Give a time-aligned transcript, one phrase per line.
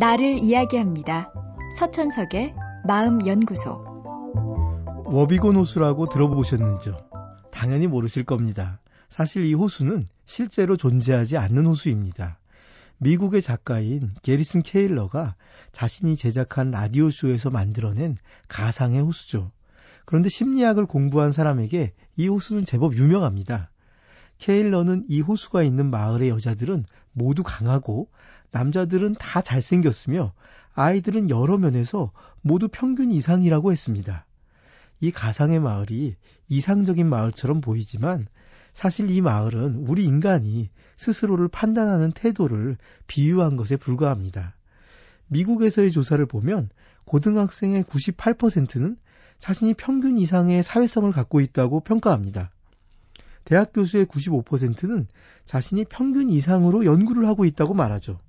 [0.00, 1.30] 나를 이야기합니다.
[1.76, 2.54] 서천석의
[2.86, 3.84] 마음연구소.
[5.04, 6.96] 워비곤 호수라고 들어보셨는지요?
[7.50, 8.80] 당연히 모르실 겁니다.
[9.10, 12.38] 사실 이 호수는 실제로 존재하지 않는 호수입니다.
[12.96, 15.34] 미국의 작가인 게리슨 케일러가
[15.72, 18.16] 자신이 제작한 라디오쇼에서 만들어낸
[18.48, 19.52] 가상의 호수죠.
[20.06, 23.70] 그런데 심리학을 공부한 사람에게 이 호수는 제법 유명합니다.
[24.38, 28.08] 케일러는 이 호수가 있는 마을의 여자들은 모두 강하고
[28.52, 30.32] 남자들은 다 잘생겼으며
[30.74, 34.26] 아이들은 여러 면에서 모두 평균 이상이라고 했습니다.
[35.00, 36.16] 이 가상의 마을이
[36.48, 38.26] 이상적인 마을처럼 보이지만
[38.72, 42.76] 사실 이 마을은 우리 인간이 스스로를 판단하는 태도를
[43.06, 44.56] 비유한 것에 불과합니다.
[45.28, 46.70] 미국에서의 조사를 보면
[47.04, 48.96] 고등학생의 98%는
[49.38, 52.50] 자신이 평균 이상의 사회성을 갖고 있다고 평가합니다.
[53.44, 55.08] 대학 교수의 95%는
[55.46, 58.20] 자신이 평균 이상으로 연구를 하고 있다고 말하죠.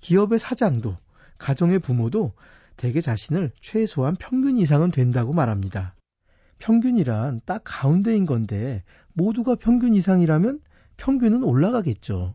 [0.00, 0.96] 기업의 사장도,
[1.38, 2.32] 가정의 부모도
[2.76, 5.94] 대개 자신을 최소한 평균 이상은 된다고 말합니다.
[6.58, 8.82] 평균이란 딱 가운데인 건데
[9.12, 10.60] 모두가 평균 이상이라면
[10.96, 12.34] 평균은 올라가겠죠.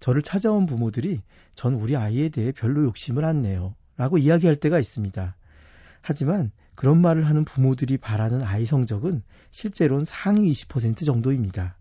[0.00, 1.22] 저를 찾아온 부모들이
[1.54, 3.74] 전 우리 아이에 대해 별로 욕심을 안 내요.
[3.96, 5.36] 라고 이야기할 때가 있습니다.
[6.00, 11.76] 하지만 그런 말을 하는 부모들이 바라는 아이 성적은 실제로는 상위 20% 정도입니다.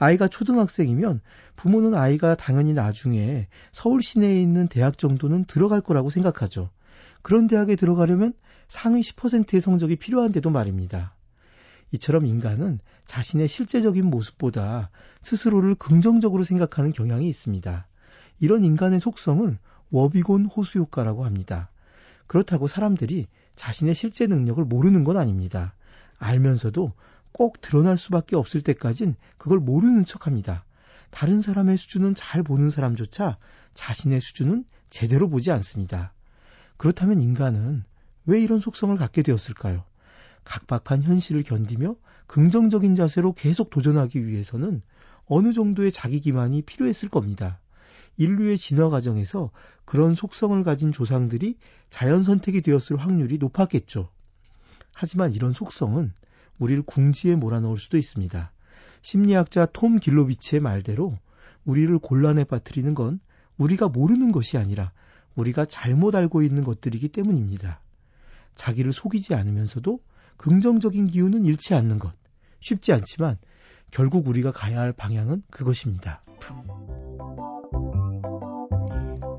[0.00, 1.20] 아이가 초등학생이면
[1.56, 6.70] 부모는 아이가 당연히 나중에 서울 시내에 있는 대학 정도는 들어갈 거라고 생각하죠.
[7.20, 8.32] 그런 대학에 들어가려면
[8.66, 11.14] 상위 10%의 성적이 필요한데도 말입니다.
[11.92, 14.88] 이처럼 인간은 자신의 실제적인 모습보다
[15.20, 17.86] 스스로를 긍정적으로 생각하는 경향이 있습니다.
[18.40, 19.58] 이런 인간의 속성을
[19.90, 21.70] 워비곤 호수 효과라고 합니다.
[22.26, 25.74] 그렇다고 사람들이 자신의 실제 능력을 모르는 건 아닙니다.
[26.18, 26.94] 알면서도
[27.32, 30.64] 꼭 드러날 수밖에 없을 때까진 그걸 모르는 척 합니다.
[31.10, 33.38] 다른 사람의 수준은 잘 보는 사람조차
[33.74, 36.12] 자신의 수준은 제대로 보지 않습니다.
[36.76, 37.84] 그렇다면 인간은
[38.26, 39.84] 왜 이런 속성을 갖게 되었을까요?
[40.44, 41.96] 각박한 현실을 견디며
[42.26, 44.82] 긍정적인 자세로 계속 도전하기 위해서는
[45.26, 47.60] 어느 정도의 자기 기만이 필요했을 겁니다.
[48.16, 49.50] 인류의 진화 과정에서
[49.84, 51.56] 그런 속성을 가진 조상들이
[51.88, 54.10] 자연 선택이 되었을 확률이 높았겠죠.
[54.92, 56.12] 하지만 이런 속성은
[56.60, 58.52] 우리를 궁지에 몰아넣을 수도 있습니다.
[59.02, 61.18] 심리학자 톰 길로비치의 말대로
[61.64, 63.18] 우리를 곤란에 빠뜨리는 건
[63.58, 64.92] 우리가 모르는 것이 아니라
[65.34, 67.80] 우리가 잘못 알고 있는 것들이기 때문입니다.
[68.54, 70.00] 자기를 속이지 않으면서도
[70.36, 72.12] 긍정적인 기운은 잃지 않는 것.
[72.60, 73.38] 쉽지 않지만
[73.90, 76.22] 결국 우리가 가야 할 방향은 그것입니다.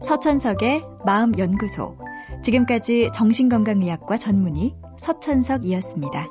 [0.04, 1.98] 서천석의 마음연구소.
[2.44, 6.28] 지금까지 정신건강의학과 전문의 서천석이었습니다.